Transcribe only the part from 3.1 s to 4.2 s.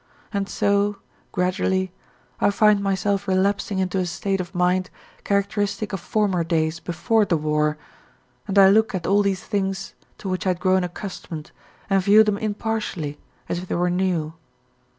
relapsing into a